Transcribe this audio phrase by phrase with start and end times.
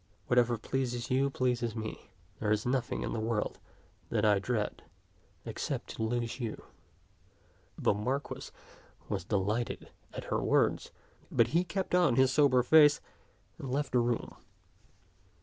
[0.25, 2.09] Whatever pleases you pleases me.
[2.39, 3.59] There is nothing in the world
[4.09, 4.81] that I dread
[5.45, 6.63] except to lose you."
[7.77, 8.49] The Marquis
[9.09, 10.89] was delighted at her w^ords,
[11.29, 12.99] but he kept on his sober face,
[13.59, 14.33] and left the room.